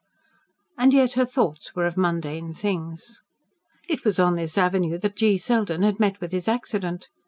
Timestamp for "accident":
6.47-7.07